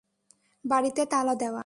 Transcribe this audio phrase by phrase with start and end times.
[0.65, 1.59] বাড়িতে তালা দেওয়া।